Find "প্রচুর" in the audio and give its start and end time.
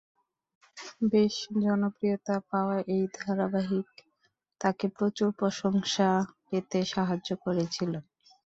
4.97-5.29